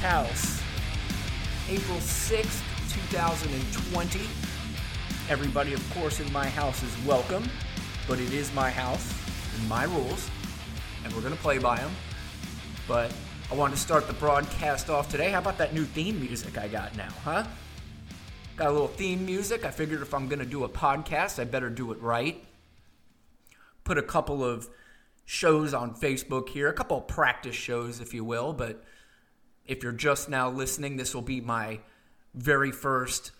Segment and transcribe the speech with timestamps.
[0.00, 0.62] House.
[1.68, 2.62] April 6th,
[3.10, 4.20] 2020.
[5.28, 7.44] Everybody, of course, in my house is welcome,
[8.08, 9.12] but it is my house
[9.54, 10.30] and my rules,
[11.04, 11.90] and we're going to play by them.
[12.88, 13.12] But
[13.50, 15.32] I wanted to start the broadcast off today.
[15.32, 17.44] How about that new theme music I got now, huh?
[18.56, 19.66] Got a little theme music.
[19.66, 22.42] I figured if I'm going to do a podcast, I better do it right.
[23.84, 24.66] Put a couple of
[25.26, 28.54] shows on Facebook here, a couple practice shows, if you will.
[28.54, 28.82] But
[29.66, 31.80] if you're just now listening, this will be my
[32.34, 33.32] very first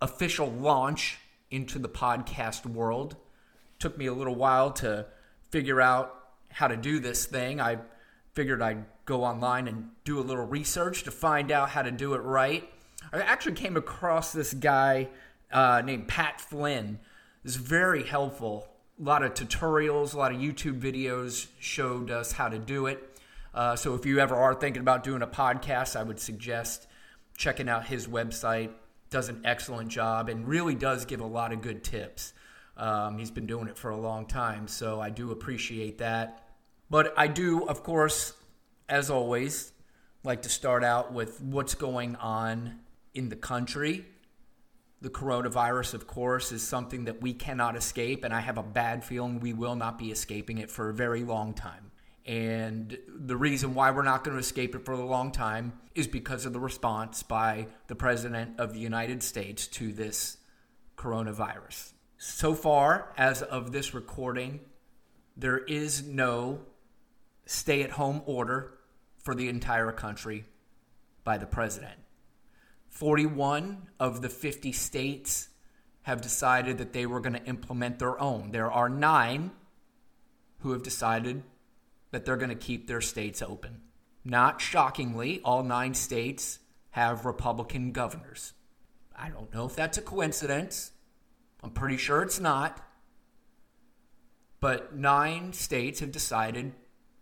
[0.00, 1.18] official launch
[1.50, 3.16] into the podcast world.
[3.78, 5.06] Took me a little while to
[5.50, 6.14] figure out
[6.50, 7.60] how to do this thing.
[7.60, 7.78] I
[8.32, 12.14] figured I'd go online and do a little research to find out how to do
[12.14, 12.68] it right.
[13.12, 15.08] I actually came across this guy
[15.52, 16.98] uh, named Pat Flynn.
[17.44, 22.48] It's very helpful a lot of tutorials, a lot of YouTube videos showed us how
[22.48, 23.13] to do it.
[23.54, 26.86] Uh, so if you ever are thinking about doing a podcast, I would suggest
[27.36, 28.70] checking out his website.
[29.10, 32.32] Does an excellent job and really does give a lot of good tips.
[32.76, 36.48] Um, he's been doing it for a long time, so I do appreciate that.
[36.90, 38.32] But I do, of course,
[38.88, 39.72] as always,
[40.24, 42.80] like to start out with what's going on
[43.14, 44.04] in the country
[45.04, 49.04] the coronavirus, of course, is something that we cannot escape, and I have a bad
[49.04, 51.90] feeling we will not be escaping it for a very long time.
[52.26, 56.06] And the reason why we're not going to escape it for a long time is
[56.06, 60.38] because of the response by the President of the United States to this
[60.96, 61.92] coronavirus.
[62.16, 64.60] So far, as of this recording,
[65.36, 66.60] there is no
[67.44, 68.78] stay at home order
[69.18, 70.44] for the entire country
[71.24, 71.98] by the President.
[72.88, 75.48] 41 of the 50 states
[76.02, 78.52] have decided that they were going to implement their own.
[78.52, 79.50] There are nine
[80.60, 81.42] who have decided
[82.14, 83.80] that they're going to keep their states open.
[84.24, 86.60] Not shockingly, all nine states
[86.90, 88.52] have Republican governors.
[89.16, 90.92] I don't know if that's a coincidence.
[91.62, 92.80] I'm pretty sure it's not.
[94.60, 96.72] But nine states have decided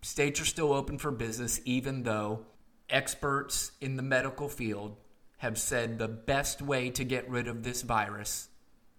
[0.02, 2.46] states are still open for business, even though
[2.88, 4.96] experts in the medical field
[5.38, 8.48] have said the best way to get rid of this virus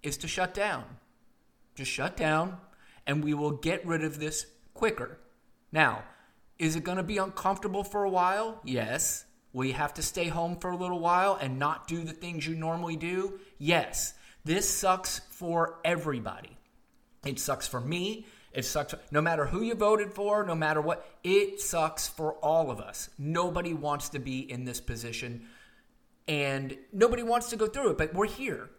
[0.02, 0.84] is to shut down.
[1.76, 2.58] Just shut down,
[3.08, 5.20] and we will get rid of this quicker.
[5.73, 6.03] Now,
[6.57, 8.61] is it going to be uncomfortable for a while?
[8.63, 9.25] Yes.
[9.51, 12.47] Will you have to stay home for a little while and not do the things
[12.47, 13.39] you normally do?
[13.57, 14.13] Yes.
[14.45, 16.57] This sucks for everybody.
[17.25, 18.25] It sucks for me.
[18.53, 21.06] It sucks no matter who you voted for, no matter what.
[21.23, 23.09] It sucks for all of us.
[23.17, 25.47] Nobody wants to be in this position
[26.28, 28.69] and nobody wants to go through it, but we're here.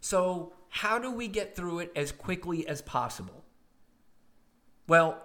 [0.00, 3.44] So, how do we get through it as quickly as possible?
[4.86, 5.20] Well,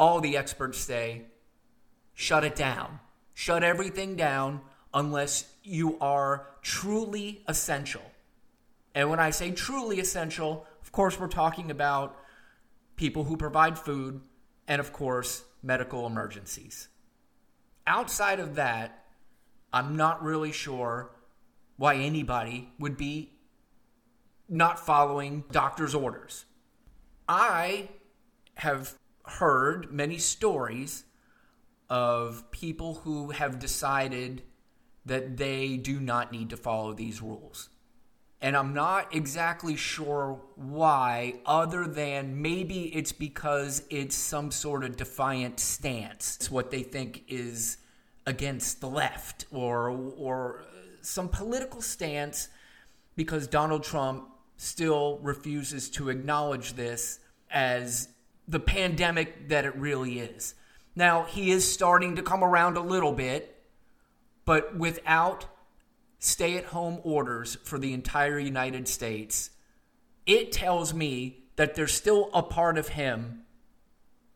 [0.00, 1.26] all the experts say
[2.14, 3.00] shut it down.
[3.34, 4.62] Shut everything down
[4.94, 8.02] unless you are truly essential.
[8.94, 12.16] And when I say truly essential, of course, we're talking about
[12.96, 14.22] people who provide food
[14.66, 16.88] and, of course, medical emergencies.
[17.86, 19.04] Outside of that,
[19.70, 21.10] I'm not really sure
[21.76, 23.32] why anybody would be
[24.48, 26.46] not following doctor's orders.
[27.28, 27.90] I
[28.54, 28.94] have
[29.24, 31.04] heard many stories
[31.88, 34.42] of people who have decided
[35.04, 37.68] that they do not need to follow these rules.
[38.42, 44.96] And I'm not exactly sure why, other than maybe it's because it's some sort of
[44.96, 46.36] defiant stance.
[46.36, 47.76] It's what they think is
[48.26, 50.64] against the left or or
[51.02, 52.48] some political stance
[53.16, 57.18] because Donald Trump still refuses to acknowledge this
[57.50, 58.08] as
[58.50, 60.54] the pandemic that it really is.
[60.96, 63.62] Now, he is starting to come around a little bit,
[64.44, 65.46] but without
[66.18, 69.50] stay at home orders for the entire United States,
[70.26, 73.44] it tells me that there's still a part of him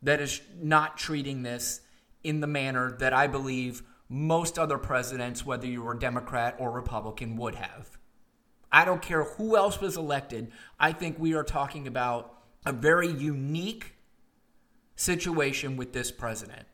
[0.01, 1.81] that is not treating this
[2.23, 7.35] in the manner that I believe most other presidents, whether you were Democrat or Republican,
[7.35, 7.97] would have.
[8.71, 10.51] I don't care who else was elected.
[10.79, 12.33] I think we are talking about
[12.65, 13.94] a very unique
[14.95, 16.67] situation with this president.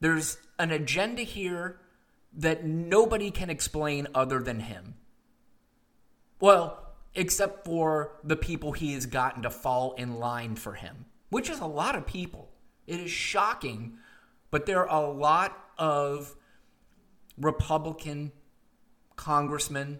[0.00, 1.78] There's an agenda here
[2.34, 4.94] that nobody can explain other than him.
[6.40, 11.50] Well, except for the people he has gotten to fall in line for him, which
[11.50, 12.48] is a lot of people.
[12.86, 13.98] It is shocking
[14.52, 16.36] but there are a lot of
[17.38, 18.30] Republican
[19.16, 19.98] congressmen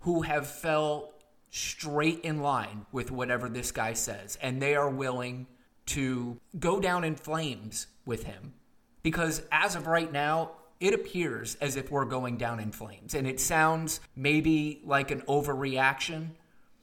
[0.00, 1.14] who have fell
[1.50, 5.46] straight in line with whatever this guy says, and they are willing
[5.86, 8.54] to go down in flames with him
[9.02, 13.14] Because as of right now, it appears as if we're going down in flames.
[13.14, 16.30] And it sounds maybe like an overreaction,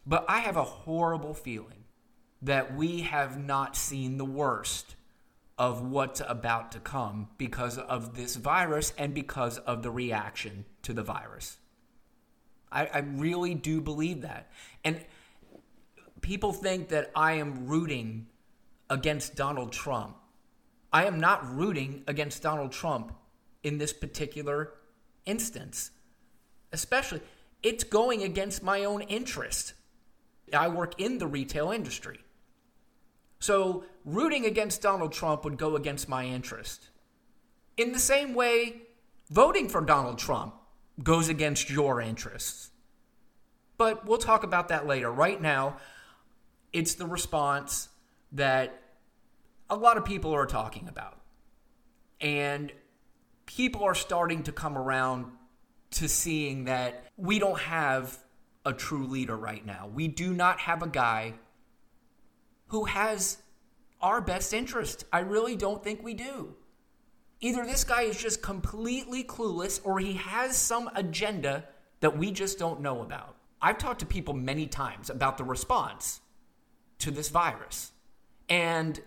[0.05, 1.85] but I have a horrible feeling
[2.41, 4.95] that we have not seen the worst
[5.57, 10.93] of what's about to come because of this virus and because of the reaction to
[10.93, 11.57] the virus.
[12.71, 14.49] I, I really do believe that.
[14.85, 15.03] And
[16.21, 18.27] people think that I am rooting
[18.89, 20.15] against Donald Trump.
[20.91, 23.13] I am not rooting against Donald Trump
[23.63, 24.73] in this particular
[25.25, 25.91] instance.
[26.71, 27.21] Especially,
[27.61, 29.73] it's going against my own interest.
[30.53, 32.19] I work in the retail industry.
[33.39, 36.89] So, rooting against Donald Trump would go against my interest.
[37.77, 38.81] In the same way,
[39.29, 40.55] voting for Donald Trump
[41.01, 42.71] goes against your interests.
[43.77, 45.09] But we'll talk about that later.
[45.09, 45.77] Right now,
[46.73, 47.87] it's the response
[48.31, 48.81] that
[49.69, 51.19] a lot of people are talking about.
[52.21, 52.71] And
[53.45, 55.25] people are starting to come around
[55.91, 58.17] to seeing that we don't have
[58.65, 59.89] a true leader right now.
[59.93, 61.33] We do not have a guy
[62.67, 63.37] who has
[64.01, 65.05] our best interest.
[65.11, 66.55] I really don't think we do.
[67.41, 71.65] Either this guy is just completely clueless or he has some agenda
[72.01, 73.35] that we just don't know about.
[73.61, 76.21] I've talked to people many times about the response
[76.99, 77.91] to this virus,
[78.49, 78.99] and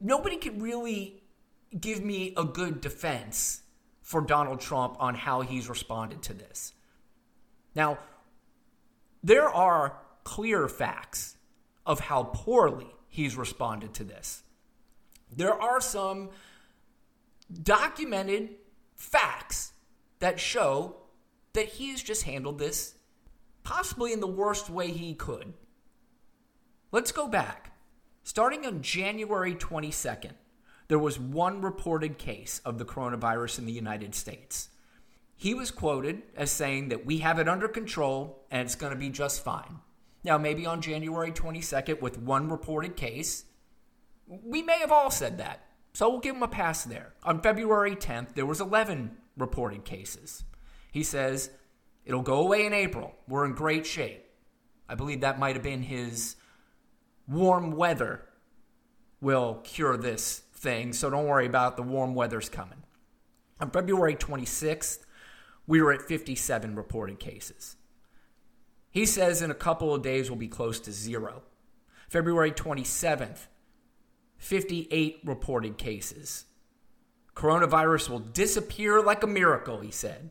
[0.00, 1.22] nobody can really
[1.78, 3.62] give me a good defense
[4.00, 6.72] for Donald Trump on how he's responded to this.
[7.74, 7.98] Now,
[9.22, 11.36] there are clear facts
[11.86, 14.42] of how poorly he's responded to this.
[15.34, 16.30] There are some
[17.62, 18.50] documented
[18.94, 19.72] facts
[20.18, 20.96] that show
[21.52, 22.94] that he's just handled this
[23.64, 25.52] possibly in the worst way he could.
[26.90, 27.71] Let's go back.
[28.24, 30.32] Starting on January 22nd,
[30.86, 34.68] there was one reported case of the coronavirus in the United States.
[35.34, 38.98] He was quoted as saying that we have it under control and it's going to
[38.98, 39.80] be just fine.
[40.22, 43.44] Now, maybe on January 22nd, with one reported case,
[44.28, 45.66] we may have all said that.
[45.92, 47.14] So we'll give him a pass there.
[47.24, 50.44] On February 10th, there was 11 reported cases.
[50.92, 51.50] He says,
[52.04, 53.16] it'll go away in April.
[53.26, 54.24] We're in great shape.
[54.88, 56.36] I believe that might have been his
[57.28, 58.22] warm weather
[59.20, 61.76] will cure this thing, so don't worry about it.
[61.76, 62.82] the warm weather's coming.
[63.60, 65.04] On February 26th,
[65.66, 67.76] we were at 57 reported cases.
[68.90, 71.42] He says in a couple of days we'll be close to zero.
[72.08, 73.46] February 27th,
[74.36, 76.44] 58 reported cases.
[77.34, 80.30] Coronavirus will disappear like a miracle, he said.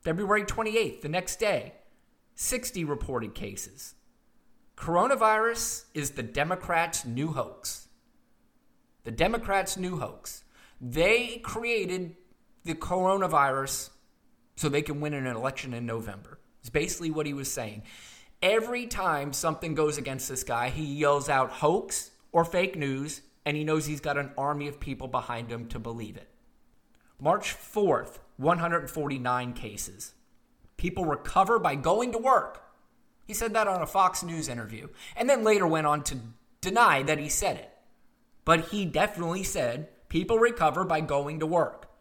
[0.00, 1.74] February 28th, the next day,
[2.34, 3.94] 60 reported cases.
[4.80, 7.88] Coronavirus is the Democrats' new hoax.
[9.04, 10.42] The Democrats' new hoax.
[10.80, 12.16] They created
[12.64, 13.90] the coronavirus
[14.56, 16.38] so they can win an election in November.
[16.60, 17.82] It's basically what he was saying.
[18.40, 23.58] Every time something goes against this guy, he yells out hoax or fake news, and
[23.58, 26.30] he knows he's got an army of people behind him to believe it.
[27.20, 30.14] March 4th, 149 cases.
[30.78, 32.62] People recover by going to work.
[33.30, 36.16] He said that on a Fox News interview, and then later went on to
[36.60, 37.70] deny that he said it.
[38.44, 41.92] But he definitely said people recover by going to work.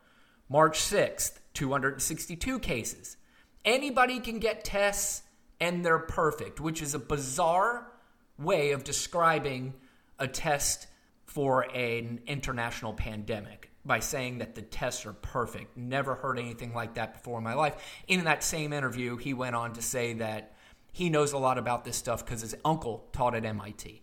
[0.49, 3.17] March 6th, 262 cases.
[3.63, 5.21] Anybody can get tests
[5.59, 7.91] and they're perfect, which is a bizarre
[8.39, 9.75] way of describing
[10.17, 10.87] a test
[11.25, 15.77] for an international pandemic by saying that the tests are perfect.
[15.77, 17.75] Never heard anything like that before in my life.
[18.07, 20.55] In that same interview, he went on to say that
[20.99, 24.01] he knows a lot about this stuff because his uncle taught at MIT.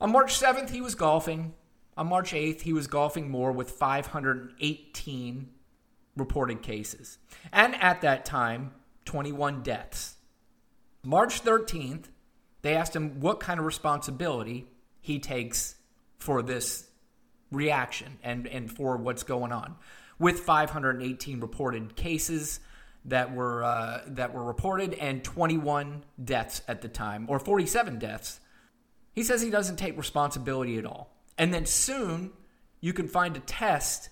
[0.00, 1.52] On March 7th, he was golfing.
[1.94, 5.50] On March 8th, he was golfing more with 518
[6.16, 7.18] reported cases.
[7.52, 8.72] And at that time,
[9.04, 10.16] 21 deaths.
[11.04, 12.06] March 13th,
[12.62, 14.66] they asked him what kind of responsibility
[15.02, 15.74] he takes
[16.16, 16.88] for this
[17.52, 19.76] reaction and, and for what's going on.
[20.18, 22.60] With 518 reported cases
[23.06, 28.40] that were uh, that were reported and 21 deaths at the time, or 47 deaths,
[29.12, 31.14] he says he doesn't take responsibility at all.
[31.38, 32.32] And then soon
[32.80, 34.10] you can find a test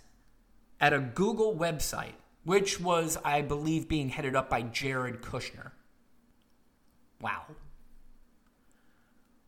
[0.81, 5.73] at a Google website, which was, I believe, being headed up by Jared Kushner.
[7.21, 7.43] Wow.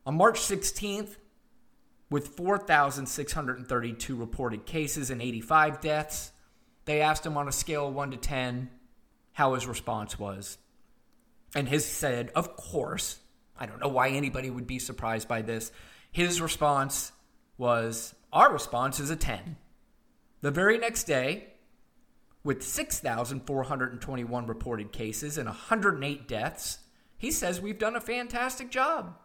[0.04, 1.16] On March 16th,
[2.08, 6.30] with 4,632 reported cases and 85 deaths,
[6.84, 8.70] they asked him on a scale of 1 to 10
[9.36, 10.56] how his response was.
[11.54, 13.18] And his said, of course,
[13.58, 15.70] I don't know why anybody would be surprised by this.
[16.10, 17.12] His response
[17.58, 19.58] was, Our response is a 10.
[20.40, 21.48] The very next day,
[22.44, 26.78] with 6,421 reported cases and 108 deaths,
[27.18, 29.18] he says we've done a fantastic job.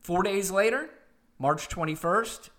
[0.00, 0.90] Four days later,
[1.38, 2.50] March 21st,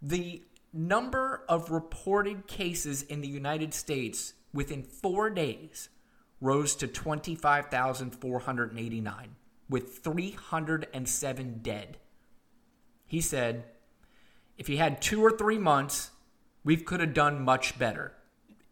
[0.00, 5.88] the number of reported cases in the United States within four days
[6.40, 9.36] rose to 25,489,
[9.68, 11.98] with 307 dead.
[13.06, 13.64] He said,
[14.58, 16.10] if he had two or three months,
[16.64, 18.12] we could have done much better.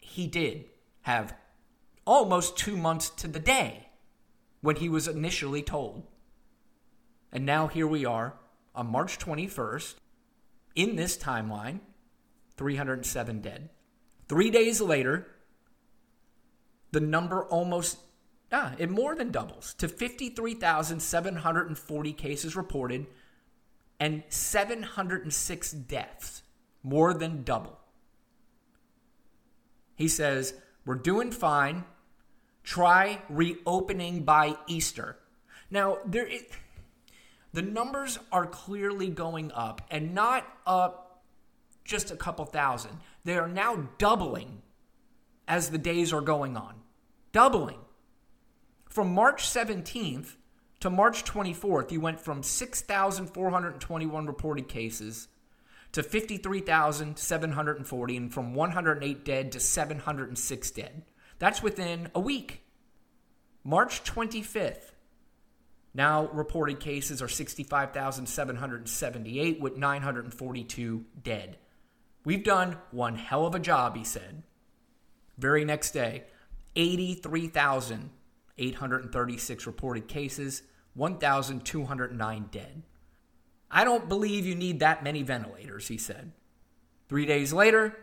[0.01, 0.65] He did
[1.03, 1.37] have
[2.07, 3.91] almost two months to the day
[4.61, 6.03] when he was initially told.
[7.31, 8.35] And now here we are
[8.75, 9.95] on March 21st,
[10.75, 11.79] in this timeline,
[12.57, 13.71] 307 dead.
[14.29, 15.29] Three days later,
[16.95, 17.99] the number almost,
[18.53, 23.07] ah, it more than doubles to 53,740 cases reported
[23.99, 26.45] and 706 deaths,
[26.85, 27.81] more than double.
[29.97, 30.55] He says,
[30.87, 31.83] We're doing fine.
[32.63, 35.17] Try reopening by Easter.
[35.71, 36.45] Now, there is,
[37.53, 41.25] the numbers are clearly going up and not up
[41.85, 43.01] just a couple thousand.
[43.25, 44.63] They are now doubling
[45.49, 46.84] as the days are going on.
[47.35, 47.81] Doubling.
[48.89, 50.37] From March 17th
[50.79, 55.27] to March 24th, you went from 6,421 reported cases
[55.91, 61.03] to 53,740 and from 108 dead to 706 dead.
[61.41, 62.61] That's within a week.
[63.65, 64.93] March 25th,
[65.93, 71.57] now reported cases are 65,778 with 942 dead.
[72.25, 74.45] We've done one hell of a job, he said.
[75.37, 76.27] Very next day,
[76.77, 80.63] 83,836 reported cases,
[80.95, 82.83] 1,209 dead.
[83.71, 86.33] I don't believe you need that many ventilators, he said.
[87.09, 87.99] Three days later,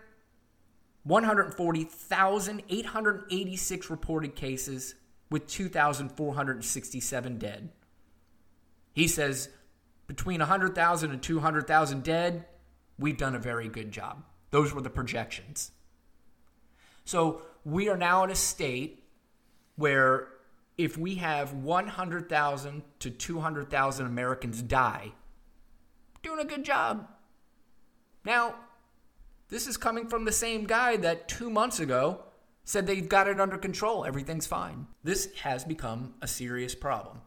[1.04, 4.94] 140,886 reported cases
[5.30, 7.70] with 2,467 dead.
[8.94, 9.48] He says
[10.08, 12.46] between 100,000 and 200,000 dead,
[13.00, 14.26] we've done a very good job.
[14.50, 15.72] Those were the projections.
[17.06, 19.04] So we are now in a state
[19.76, 20.28] where
[20.78, 25.12] if we have 100,000 to 200,000 Americans die,
[26.24, 27.08] doing a good job.
[28.26, 28.56] Now,
[29.50, 32.24] this is coming from the same guy that two months ago
[32.64, 34.88] said they've got it under control, everything's fine.
[35.04, 37.22] This has become a serious problem.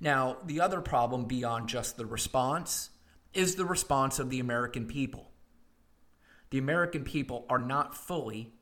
[0.00, 2.90] Now, the other problem beyond just the response
[3.34, 5.30] is the response of the American people.
[6.50, 8.54] The American people are not fully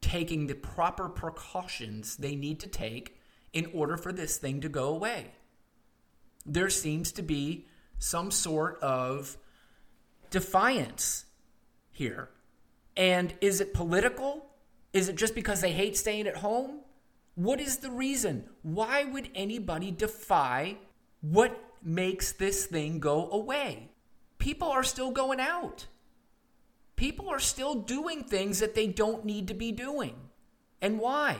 [0.00, 3.18] taking the proper precautions they need to take
[3.52, 5.32] in order for this thing to go away.
[6.46, 7.66] There seems to be
[7.98, 9.36] some sort of
[10.30, 11.26] defiance
[11.90, 12.30] here.
[12.96, 14.46] And is it political?
[14.92, 16.80] Is it just because they hate staying at home?
[17.34, 18.48] What is the reason?
[18.62, 20.78] Why would anybody defy
[21.20, 23.90] what makes this thing go away?
[24.38, 25.86] People are still going out.
[26.98, 30.16] People are still doing things that they don't need to be doing.
[30.82, 31.36] And why?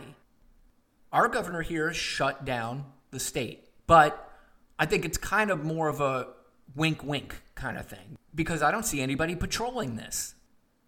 [1.13, 3.67] Our governor here shut down the state.
[3.89, 4.31] But
[4.79, 6.29] I think it's kind of more of a
[6.77, 10.37] wink wink kind of thing because I don't see anybody patrolling this.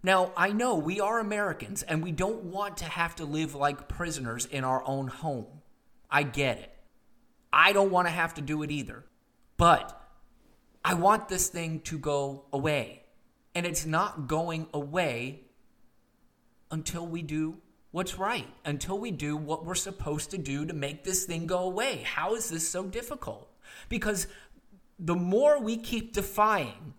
[0.05, 3.89] Now, I know we are Americans and we don't want to have to live like
[3.89, 5.63] prisoners in our own home.
[6.09, 6.71] I get it.
[7.53, 9.05] I don't want to have to do it either.
[9.57, 10.01] But
[10.85, 13.00] I want this thing to go away.
[13.55, 15.41] And it's not going away
[16.71, 17.59] until we do
[17.91, 21.59] what's right, until we do what we're supposed to do to make this thing go
[21.59, 22.03] away.
[22.05, 23.49] How is this so difficult?
[23.89, 24.29] Because
[24.99, 26.95] the more we keep defying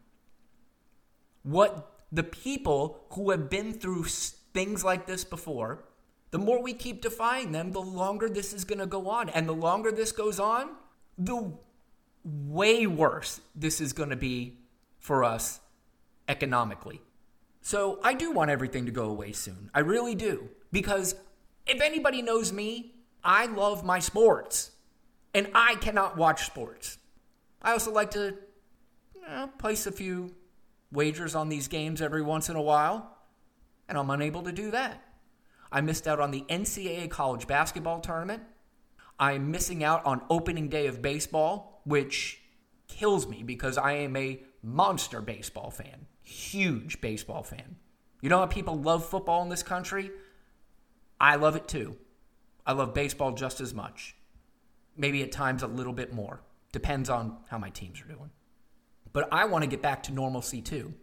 [1.44, 5.86] what the people who have been through things like this before,
[6.32, 9.30] the more we keep defying them, the longer this is going to go on.
[9.30, 10.72] And the longer this goes on,
[11.18, 11.54] the
[12.24, 14.58] way worse this is going to be
[15.00, 15.60] for us
[16.28, 17.02] economically.
[17.62, 19.70] So I do want everything to go away soon.
[19.74, 20.50] I really do.
[20.72, 21.16] Because
[21.68, 24.72] if anybody knows me, I love my sports.
[25.34, 26.98] And I cannot watch sports.
[27.62, 28.36] I also like to
[29.16, 30.34] you know, place a few
[30.92, 33.18] wagers on these games every once in a while,
[33.88, 35.02] and I'm unable to do that.
[35.72, 38.44] I missed out on the NCAA college basketball tournament.
[39.20, 42.42] I'm missing out on opening day of baseball, which
[42.88, 47.78] kills me because I am a monster baseball fan, huge baseball fan.
[48.22, 50.12] You know how people love football in this country?
[51.20, 51.98] I love it too.
[52.66, 54.16] I love baseball just as much.
[54.96, 56.42] Maybe at times a little bit more.
[56.72, 58.30] Depends on how my teams are doing.
[59.14, 60.94] But I want to get back to normalcy too.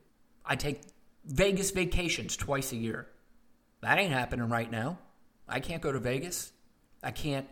[0.44, 0.82] I take
[1.24, 3.08] Vegas vacations twice a year.
[3.82, 4.98] That ain't happening right now.
[5.48, 6.52] I can't go to Vegas.
[7.02, 7.46] I can't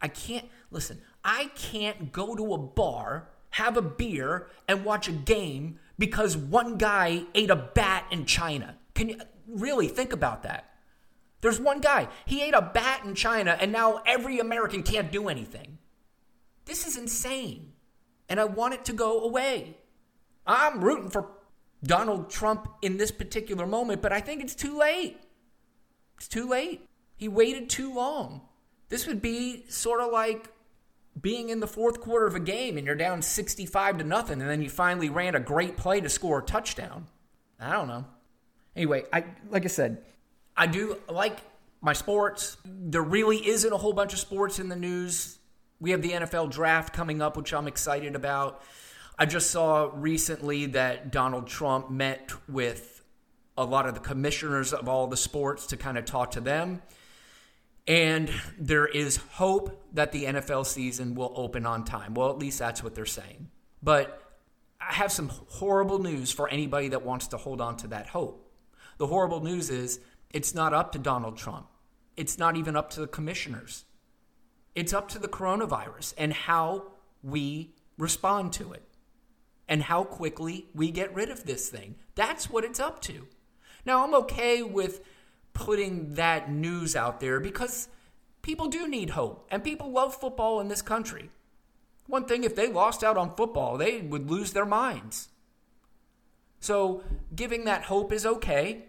[0.00, 5.12] I can't listen, I can't go to a bar, have a beer and watch a
[5.12, 8.76] game because one guy ate a bat in China.
[8.94, 9.16] Can you
[9.48, 10.74] really think about that?
[11.40, 15.28] There's one guy, he ate a bat in China and now every American can't do
[15.28, 15.78] anything.
[16.66, 17.72] This is insane.
[18.28, 19.78] And I want it to go away.
[20.46, 21.30] I'm rooting for
[21.82, 25.16] Donald Trump in this particular moment, but I think it's too late.
[26.18, 26.86] It's too late.
[27.16, 28.42] He waited too long.
[28.90, 30.52] This would be sort of like
[31.20, 34.50] being in the fourth quarter of a game and you're down 65 to nothing and
[34.50, 37.06] then you finally ran a great play to score a touchdown.
[37.58, 38.04] I don't know.
[38.74, 40.02] Anyway, I like I said,
[40.56, 41.38] I do like
[41.80, 42.58] my sports.
[42.64, 45.38] There really isn't a whole bunch of sports in the news.
[45.80, 48.62] We have the NFL draft coming up, which I'm excited about.
[49.18, 53.02] I just saw recently that Donald Trump met with
[53.56, 56.82] a lot of the commissioners of all the sports to kind of talk to them.
[57.86, 62.14] And there is hope that the NFL season will open on time.
[62.14, 63.48] Well, at least that's what they're saying.
[63.82, 64.22] But
[64.80, 68.50] I have some horrible news for anybody that wants to hold on to that hope.
[68.98, 70.00] The horrible news is
[70.30, 71.68] it's not up to Donald Trump,
[72.16, 73.84] it's not even up to the commissioners.
[74.74, 78.82] It's up to the coronavirus and how we respond to it
[79.68, 81.96] and how quickly we get rid of this thing.
[82.14, 83.26] That's what it's up to.
[83.86, 85.00] Now, I'm okay with
[85.56, 87.88] putting that news out there because
[88.42, 91.30] people do need hope and people love football in this country.
[92.06, 95.28] One thing, if they lost out on football, they would lose their minds.
[96.60, 97.02] So,
[97.34, 98.84] giving that hope is okay.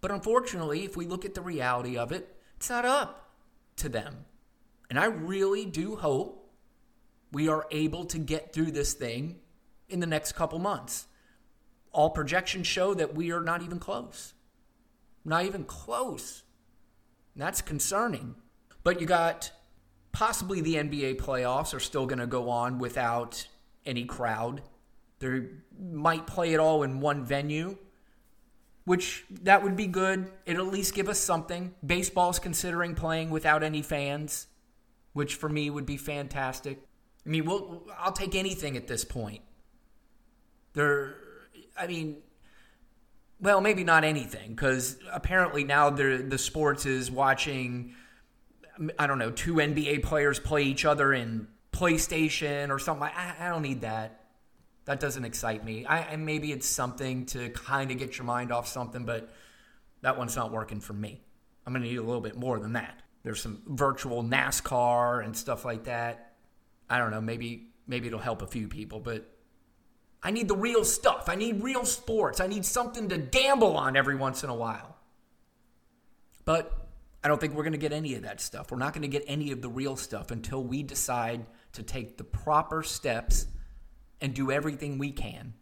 [0.00, 3.30] But unfortunately, if we look at the reality of it, it's not up
[3.76, 4.24] to them.
[4.88, 6.50] And I really do hope
[7.32, 9.40] we are able to get through this thing
[9.88, 11.06] in the next couple months.
[11.92, 14.34] All projections show that we are not even close.
[15.24, 16.42] Not even close.
[17.34, 18.34] And that's concerning.
[18.84, 19.52] But you got
[20.12, 23.46] possibly the NBA playoffs are still going to go on without
[23.84, 24.62] any crowd.
[25.18, 25.42] They
[25.78, 27.78] might play it all in one venue,
[28.84, 30.30] which that would be good.
[30.46, 31.74] It'll at least give us something.
[31.84, 34.48] Baseball's considering playing without any fans,
[35.12, 36.80] which for me would be fantastic.
[37.24, 39.42] I mean, we'll, I'll take anything at this point.
[40.74, 41.14] There,
[41.78, 42.16] I mean,
[43.42, 47.94] well, maybe not anything because apparently now the the sports is watching.
[48.98, 53.02] I don't know, two NBA players play each other in PlayStation or something.
[53.02, 54.24] Like I, I don't need that.
[54.86, 55.84] That doesn't excite me.
[55.84, 59.28] I, and maybe it's something to kind of get your mind off something, but
[60.00, 61.20] that one's not working for me.
[61.66, 63.00] I'm going to need a little bit more than that.
[63.22, 66.32] There's some virtual NASCAR and stuff like that.
[66.90, 67.20] I don't know.
[67.20, 69.31] Maybe maybe it'll help a few people, but
[70.22, 71.28] I need the real stuff.
[71.28, 72.40] I need real sports.
[72.40, 74.96] I need something to gamble on every once in a while.
[76.44, 76.72] But
[77.24, 78.70] I don't think we're going to get any of that stuff.
[78.70, 82.18] We're not going to get any of the real stuff until we decide to take
[82.18, 83.46] the proper steps
[84.20, 85.54] and do everything we can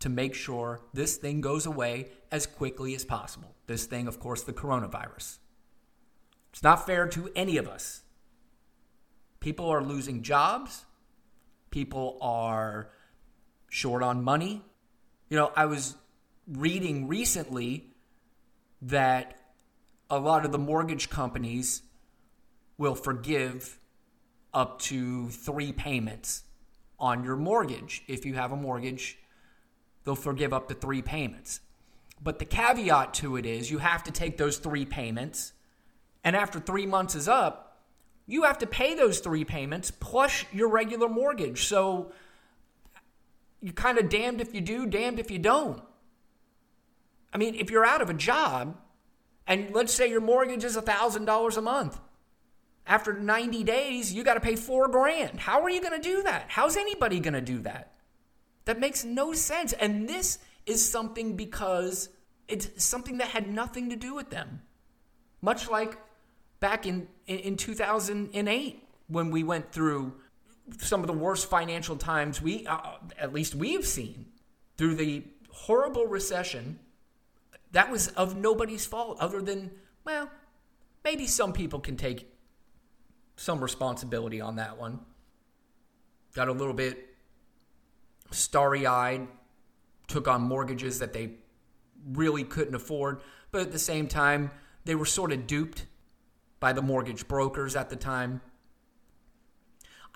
[0.00, 3.54] to make sure this thing goes away as quickly as possible.
[3.66, 5.38] This thing, of course, the coronavirus.
[6.52, 8.02] It's not fair to any of us.
[9.40, 10.84] People are losing jobs.
[11.70, 12.90] People are
[13.76, 14.62] short on money.
[15.28, 15.96] You know, I was
[16.48, 17.90] reading recently
[18.80, 19.38] that
[20.08, 21.82] a lot of the mortgage companies
[22.78, 23.78] will forgive
[24.54, 26.44] up to three payments
[26.98, 28.02] on your mortgage.
[28.08, 29.18] If you have a mortgage,
[30.04, 31.60] they'll forgive up to three payments.
[32.22, 35.52] But the caveat to it is you have to take those three payments,
[36.24, 37.82] and after three months is up,
[38.26, 41.66] you have to pay those three payments plus your regular mortgage.
[41.66, 42.12] So
[43.60, 45.82] you're kind of damned if you do, damned if you don't.
[47.32, 48.76] I mean, if you're out of a job,
[49.46, 52.00] and let's say your mortgage is $1,000 a month,
[52.86, 55.40] after 90 days, you got to pay four grand.
[55.40, 56.46] How are you going to do that?
[56.48, 57.92] How's anybody going to do that?
[58.64, 59.72] That makes no sense.
[59.72, 62.08] And this is something because
[62.48, 64.62] it's something that had nothing to do with them.
[65.42, 65.98] Much like
[66.60, 70.14] back in, in 2008 when we went through
[70.78, 74.26] some of the worst financial times we, uh, at least we've seen
[74.76, 76.78] through the horrible recession.
[77.72, 79.70] That was of nobody's fault other than,
[80.04, 80.30] well,
[81.04, 82.32] maybe some people can take
[83.36, 85.00] some responsibility on that one.
[86.34, 87.14] Got a little bit
[88.30, 89.26] starry eyed,
[90.08, 91.32] took on mortgages that they
[92.12, 94.50] really couldn't afford, but at the same time,
[94.84, 95.86] they were sort of duped
[96.60, 98.40] by the mortgage brokers at the time.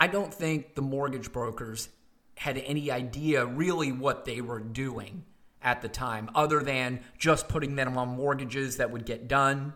[0.00, 1.90] I don't think the mortgage brokers
[2.38, 5.24] had any idea really what they were doing
[5.60, 9.74] at the time, other than just putting them on mortgages that would get done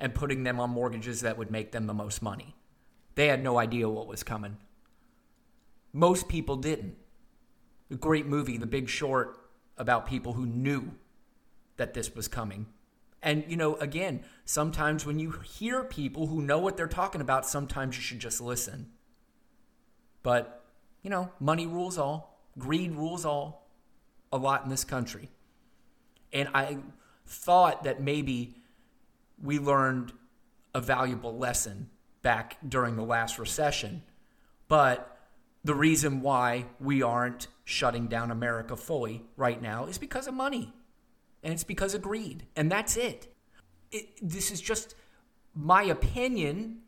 [0.00, 2.56] and putting them on mortgages that would make them the most money.
[3.14, 4.56] They had no idea what was coming.
[5.92, 6.96] Most people didn't.
[7.88, 9.38] A great movie, The Big Short,
[9.76, 10.92] about people who knew
[11.76, 12.66] that this was coming.
[13.22, 17.46] And, you know, again, sometimes when you hear people who know what they're talking about,
[17.46, 18.90] sometimes you should just listen.
[20.22, 20.64] But,
[21.02, 23.68] you know, money rules all, greed rules all,
[24.32, 25.30] a lot in this country.
[26.32, 26.78] And I
[27.26, 28.54] thought that maybe
[29.42, 30.12] we learned
[30.74, 31.90] a valuable lesson
[32.22, 34.02] back during the last recession.
[34.68, 35.08] But
[35.64, 40.72] the reason why we aren't shutting down America fully right now is because of money.
[41.42, 42.46] And it's because of greed.
[42.56, 43.34] And that's it.
[43.90, 44.94] it this is just
[45.54, 46.78] my opinion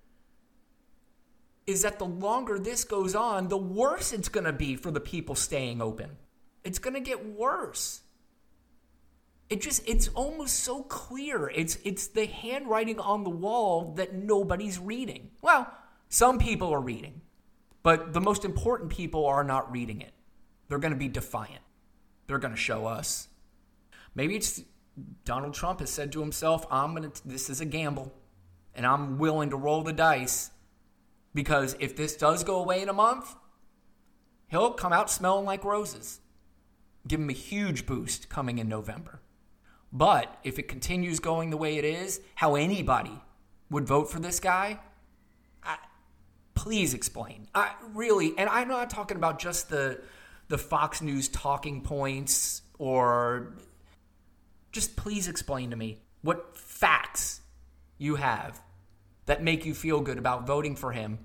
[1.66, 5.00] is that the longer this goes on, the worse it's going to be for the
[5.00, 6.10] people staying open.
[6.62, 8.02] It's going to get worse.
[9.50, 11.50] It just it's almost so clear.
[11.54, 15.30] It's it's the handwriting on the wall that nobody's reading.
[15.42, 15.72] Well,
[16.08, 17.20] some people are reading,
[17.82, 20.12] but the most important people are not reading it.
[20.68, 21.60] They're going to be defiant.
[22.26, 23.28] They're going to show us.
[24.14, 24.62] Maybe it's
[25.24, 28.12] Donald Trump has said to himself, "I'm going to this is a gamble
[28.74, 30.50] and I'm willing to roll the dice
[31.34, 33.34] because if this does go away in a month,
[34.48, 36.20] he'll come out smelling like roses.
[37.06, 39.20] Give him a huge boost coming in November.
[39.92, 43.22] But if it continues going the way it is, how anybody
[43.70, 44.80] would vote for this guy,
[45.62, 45.76] I,
[46.54, 47.48] please explain.
[47.54, 50.00] I really, and I'm not talking about just the
[50.48, 53.54] the Fox News talking points or
[54.72, 57.40] just please explain to me what facts
[57.96, 58.60] you have
[59.26, 61.18] that make you feel good about voting for him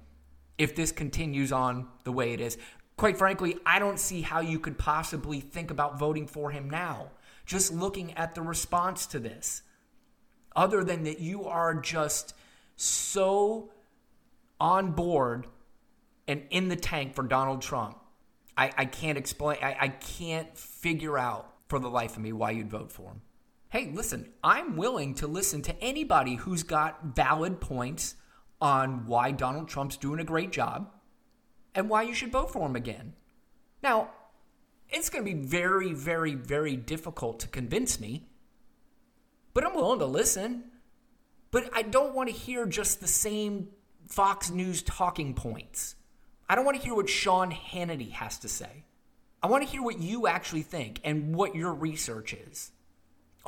[0.58, 2.58] if this continues on the way it is.
[2.98, 7.12] Quite frankly, I don't see how you could possibly think about voting for him now,
[7.46, 9.62] just looking at the response to this.
[10.56, 12.34] Other than that, you are just
[12.76, 13.70] so
[14.60, 15.48] on board
[16.28, 17.98] and in the tank for Donald Trump.
[18.58, 22.52] I, I can't explain, I, I can't figure out for the life of me why
[22.52, 23.22] you'd vote for him
[23.70, 28.16] hey, listen, I'm willing to listen to anybody who's got valid points
[28.60, 30.92] on why Donald Trump's doing a great job
[31.76, 33.14] and why you should vote for him again.
[33.84, 34.10] Now,
[34.90, 38.28] it's going to be very, very, very difficult to convince me,
[39.54, 40.64] but I'm willing to listen.
[41.52, 43.70] But I don't want to hear just the same
[44.08, 45.96] Fox News talking points.
[46.48, 48.86] I don't want to hear what Sean Hannity has to say.
[49.42, 52.72] I want to hear what you actually think and what your research is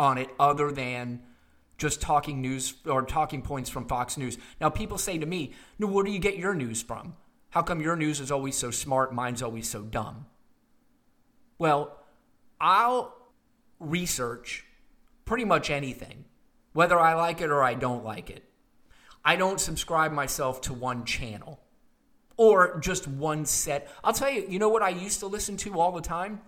[0.02, 1.22] on it other than
[1.78, 4.38] just talking news or talking points from Fox News.
[4.60, 7.16] Now, people say to me, No, where do you get your news from?
[7.52, 10.26] How come your news is always so smart, mine's always so dumb?
[11.60, 12.00] Well,
[12.60, 13.16] I'll
[13.80, 14.66] research
[15.26, 16.26] pretty much anything,
[16.74, 18.44] whether I like it or I don't like it.
[19.24, 21.60] I don't subscribe myself to one channel
[22.38, 23.88] or just one set.
[24.04, 26.42] I'll tell you, you know what I used to listen to all the time?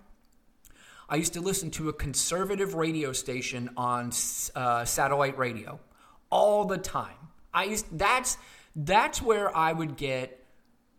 [1.08, 4.10] I used to listen to a conservative radio station on
[4.54, 5.78] uh, satellite radio
[6.30, 7.16] all the time.
[7.52, 8.38] I used that's
[8.74, 10.44] that's where I would get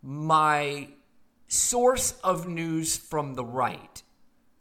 [0.02, 0.90] my
[1.48, 4.04] source of news from the right.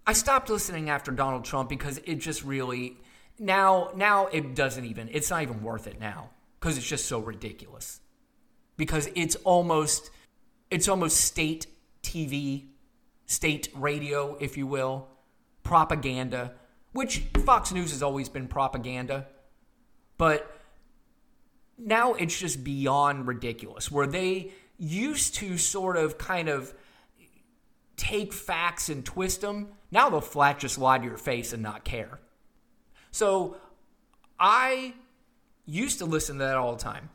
[0.06, 2.96] I stopped listening after Donald Trump because it just really
[3.38, 7.18] now now it doesn't even it's not even worth it now because it's just so
[7.18, 8.00] ridiculous.
[8.76, 10.10] Because it's almost
[10.70, 11.66] it's almost state
[12.02, 12.68] TV,
[13.26, 15.08] state radio, if you will
[15.64, 16.52] propaganda,
[16.92, 19.26] which Fox News has always been propaganda,
[20.16, 20.50] but
[21.76, 26.72] now it's just beyond ridiculous where they used to sort of kind of
[27.96, 29.68] take facts and twist them.
[29.90, 32.20] Now they'll flat just lie to your face and not care.
[33.10, 33.56] So
[34.38, 34.94] I
[35.66, 37.10] used to listen to that all the time.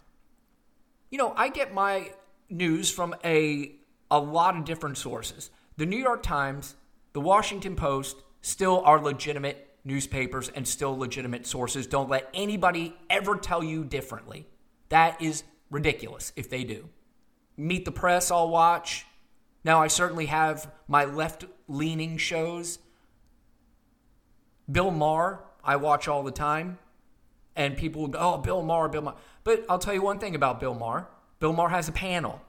[1.12, 2.12] You know, I get my
[2.50, 3.74] news from a
[4.12, 5.52] a lot of different sources.
[5.78, 6.76] The New York Times,
[7.14, 11.88] the Washington Post, still are legitimate newspapers and still legitimate sources.
[11.88, 14.48] Don't let anybody ever tell you differently.
[14.90, 16.90] That is ridiculous if they do.
[17.58, 19.06] Meet the Press, I'll watch.
[19.64, 22.80] Now, I certainly have my left leaning shows.
[24.72, 26.80] Bill Maher, I watch all the time.
[27.56, 29.18] And people go, oh, Bill Maher, Bill Maher.
[29.44, 31.08] But I'll tell you one thing about Bill Maher
[31.40, 32.42] Bill Maher has a panel.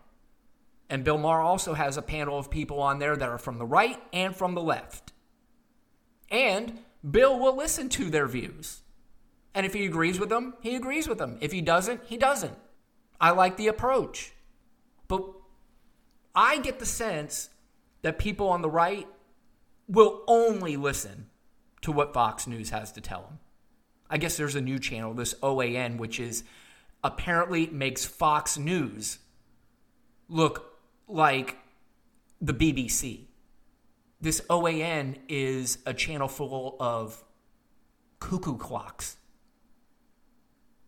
[0.88, 3.66] And Bill Maher also has a panel of people on there that are from the
[3.66, 5.09] right and from the left.
[6.30, 8.82] And Bill will listen to their views.
[9.54, 11.38] And if he agrees with them, he agrees with them.
[11.40, 12.56] If he doesn't, he doesn't.
[13.20, 14.32] I like the approach.
[15.08, 15.24] But
[16.34, 17.50] I get the sense
[18.02, 19.08] that people on the right
[19.88, 21.26] will only listen
[21.82, 23.38] to what Fox News has to tell them.
[24.08, 26.44] I guess there's a new channel, this OAN, which is
[27.02, 29.18] apparently makes Fox News
[30.28, 31.56] look like
[32.40, 33.26] the BBC.
[34.20, 37.22] This OAN is a channel full of
[38.18, 39.16] cuckoo clocks,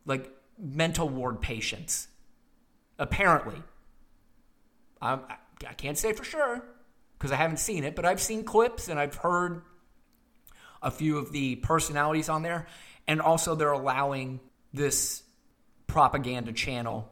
[0.04, 2.08] like mental ward patients.
[2.98, 3.62] Apparently.
[5.00, 5.20] I'm,
[5.66, 6.62] I can't say for sure
[7.18, 9.62] because I haven't seen it, but I've seen clips and I've heard
[10.82, 12.66] a few of the personalities on there.
[13.08, 14.40] And also, they're allowing
[14.72, 15.22] this
[15.86, 17.10] propaganda channel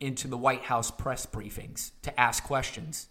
[0.00, 3.08] into the White House press briefings to ask questions.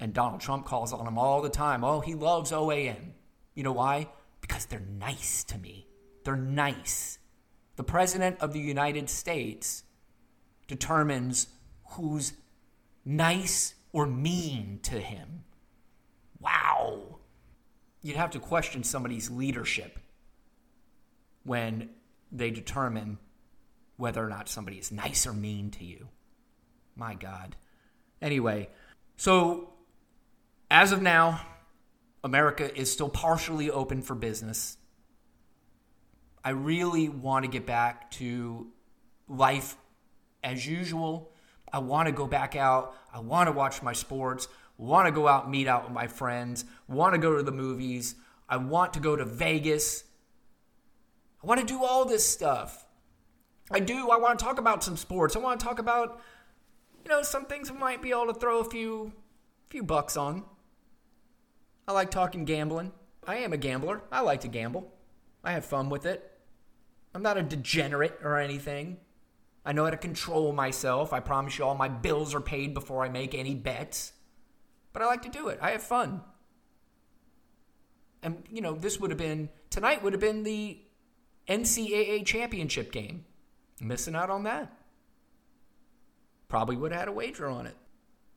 [0.00, 1.82] And Donald Trump calls on him all the time.
[1.82, 3.12] Oh, he loves OAN.
[3.54, 4.08] You know why?
[4.40, 5.88] Because they're nice to me.
[6.24, 7.18] They're nice.
[7.76, 9.82] The President of the United States
[10.66, 11.48] determines
[11.90, 12.34] who's
[13.04, 15.44] nice or mean to him.
[16.40, 17.18] Wow.
[18.02, 19.98] You'd have to question somebody's leadership
[21.42, 21.90] when
[22.30, 23.18] they determine
[23.96, 26.08] whether or not somebody is nice or mean to you.
[26.94, 27.56] My God.
[28.20, 28.68] Anyway,
[29.16, 29.72] so
[30.70, 31.40] as of now,
[32.22, 34.76] America is still partially open for business.
[36.44, 38.68] I really want to get back to
[39.28, 39.76] life
[40.42, 41.32] as usual.
[41.72, 42.94] I want to go back out.
[43.12, 46.64] I want to watch my sports, want to go out meet out with my friends,
[46.86, 48.14] want to go to the movies.
[48.48, 50.04] I want to go to Vegas.
[51.42, 52.86] I want to do all this stuff.
[53.70, 54.08] I do.
[54.08, 55.36] I want to talk about some sports.
[55.36, 56.20] I want to talk about,
[57.04, 59.12] you know, some things we might be able to throw a few,
[59.68, 60.44] few bucks on.
[61.88, 62.92] I like talking gambling.
[63.26, 64.02] I am a gambler.
[64.12, 64.92] I like to gamble.
[65.42, 66.30] I have fun with it.
[67.14, 68.98] I'm not a degenerate or anything.
[69.64, 71.14] I know how to control myself.
[71.14, 74.12] I promise you all my bills are paid before I make any bets.
[74.92, 75.58] But I like to do it.
[75.62, 76.20] I have fun.
[78.22, 80.78] And, you know, this would have been, tonight would have been the
[81.48, 83.24] NCAA championship game.
[83.80, 84.72] Missing out on that.
[86.48, 87.76] Probably would have had a wager on it.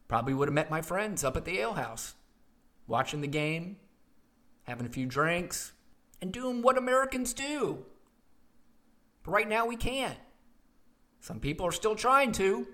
[0.07, 2.13] Probably would have met my friends up at the ale house,
[2.87, 3.77] watching the game,
[4.63, 5.73] having a few drinks,
[6.21, 7.85] and doing what Americans do.
[9.23, 10.17] But right now we can't.
[11.19, 12.67] Some people are still trying to.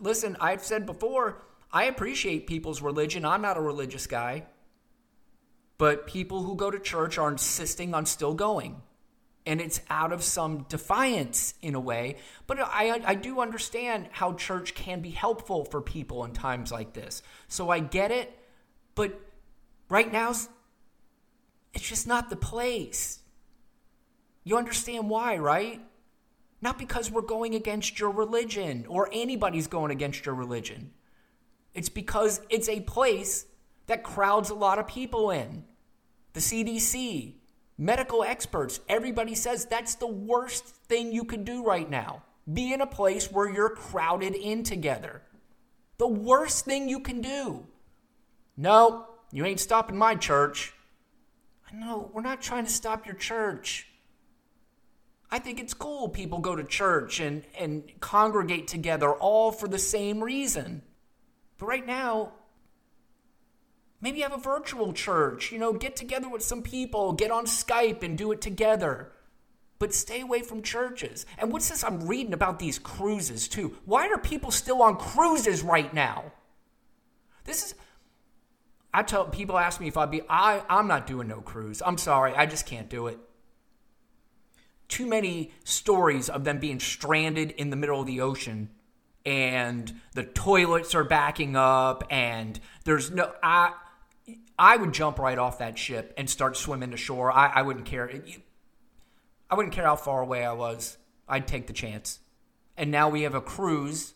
[0.00, 1.42] Listen, I've said before,
[1.72, 3.24] I appreciate people's religion.
[3.24, 4.44] I'm not a religious guy.
[5.78, 8.82] But people who go to church are insisting on still going
[9.46, 12.16] and it's out of some defiance in a way.
[12.46, 16.92] But I, I do understand how church can be helpful for people in times like
[16.92, 17.22] this.
[17.48, 18.36] So I get it,
[18.94, 19.20] but
[19.88, 20.30] right now,
[21.72, 23.20] it's just not the place.
[24.44, 25.80] You understand why, right?
[26.62, 30.92] Not because we're going against your religion or anybody's going against your religion.
[31.74, 33.46] It's because it's a place
[33.86, 35.64] that crowds a lot of people in.
[36.32, 37.34] The CDC,
[37.78, 42.22] medical experts, everybody says that's the worst thing you could do right now.
[42.52, 45.22] Be in a place where you're crowded in together.
[45.98, 47.66] The worst thing you can do.
[48.60, 50.74] No, you ain't stopping my church.
[51.72, 53.86] I know, we're not trying to stop your church.
[55.30, 59.78] I think it's cool people go to church and, and congregate together all for the
[59.78, 60.82] same reason.
[61.58, 62.32] But right now,
[64.00, 68.02] Maybe have a virtual church, you know, get together with some people, get on Skype
[68.02, 69.12] and do it together.
[69.78, 71.26] But stay away from churches.
[71.38, 73.76] And what's this I'm reading about these cruises too?
[73.84, 76.32] Why are people still on cruises right now?
[77.44, 77.74] This is
[78.92, 81.82] I tell people ask me if I'd be I I'm not doing no cruise.
[81.84, 83.18] I'm sorry, I just can't do it.
[84.88, 88.70] Too many stories of them being stranded in the middle of the ocean
[89.24, 93.72] and the toilets are backing up and there's no I
[94.58, 97.32] I would jump right off that ship and start swimming to shore.
[97.32, 98.10] I, I wouldn't care.
[99.50, 100.98] I wouldn't care how far away I was.
[101.28, 102.18] I'd take the chance.
[102.76, 104.14] And now we have a cruise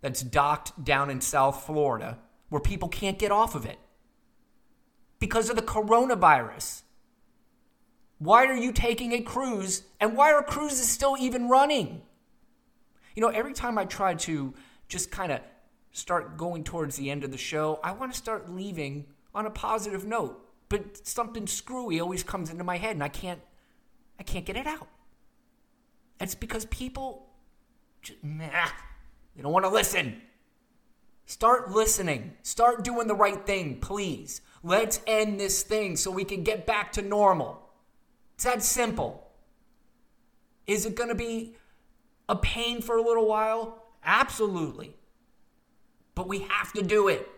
[0.00, 3.78] that's docked down in South Florida where people can't get off of it
[5.18, 6.82] because of the coronavirus.
[8.18, 12.02] Why are you taking a cruise and why are cruises still even running?
[13.14, 14.54] You know, every time I try to
[14.88, 15.40] just kind of
[15.92, 19.50] start going towards the end of the show, I want to start leaving on a
[19.50, 20.42] positive note.
[20.68, 23.40] But something screwy always comes into my head and I can't
[24.18, 24.88] I can't get it out.
[26.20, 27.26] It's because people
[28.02, 28.68] just, nah,
[29.34, 30.22] they don't want to listen.
[31.26, 32.34] Start listening.
[32.42, 34.40] Start doing the right thing, please.
[34.62, 37.62] Let's end this thing so we can get back to normal.
[38.36, 39.26] It's that simple.
[40.66, 41.56] Is it going to be
[42.28, 43.82] a pain for a little while?
[44.04, 44.94] Absolutely.
[46.14, 47.28] But we have to do it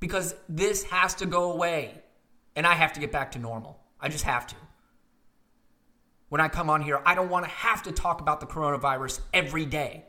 [0.00, 2.02] because this has to go away.
[2.56, 3.80] And I have to get back to normal.
[4.00, 4.56] I just have to.
[6.30, 9.20] When I come on here, I don't want to have to talk about the coronavirus
[9.32, 10.04] every day.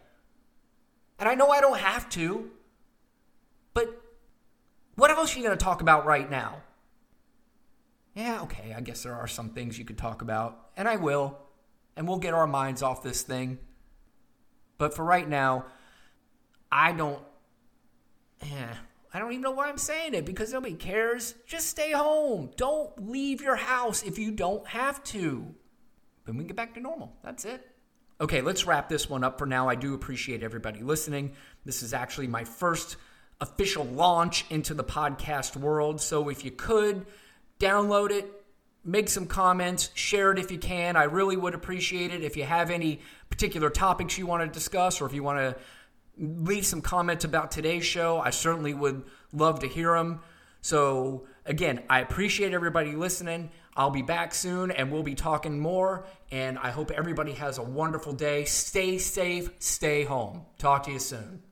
[1.19, 2.51] And I know I don't have to.
[5.25, 6.61] Else are you going to talk about right now?
[8.13, 11.39] Yeah, okay, I guess there are some things you could talk about, and I will,
[11.97, 13.57] and we'll get our minds off this thing.
[14.77, 15.65] But for right now,
[16.71, 17.23] I don't.
[18.45, 18.75] Yeah,
[19.15, 21.33] I don't even know why I'm saying it because nobody cares.
[21.47, 22.51] Just stay home.
[22.55, 25.55] Don't leave your house if you don't have to.
[26.27, 27.13] Then we can get back to normal.
[27.23, 27.67] That's it.
[28.21, 29.69] Okay, let's wrap this one up for now.
[29.69, 31.33] I do appreciate everybody listening.
[31.65, 32.97] This is actually my first
[33.41, 36.01] official launch into the podcast world.
[36.01, 37.05] So if you could,
[37.59, 38.31] download it,
[38.83, 40.95] make some comments, share it if you can.
[40.95, 42.23] I really would appreciate it.
[42.23, 45.55] If you have any particular topics you want to discuss or if you want to
[46.17, 50.21] leave some comments about today's show, I certainly would love to hear them.
[50.61, 53.51] So, again, I appreciate everybody listening.
[53.75, 56.07] I'll be back soon and we'll be talking more.
[56.31, 58.45] And I hope everybody has a wonderful day.
[58.45, 60.45] Stay safe, stay home.
[60.57, 61.43] Talk to you soon.